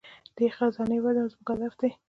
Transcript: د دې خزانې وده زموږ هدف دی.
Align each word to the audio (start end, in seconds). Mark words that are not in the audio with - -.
د 0.03 0.03
دې 0.37 0.47
خزانې 0.55 0.97
وده 1.03 1.21
زموږ 1.31 1.47
هدف 1.51 1.73
دی. 1.79 1.91